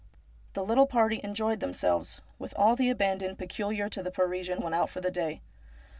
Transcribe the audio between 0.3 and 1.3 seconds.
The little party